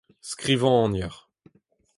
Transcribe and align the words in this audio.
skrivagner 0.29 1.13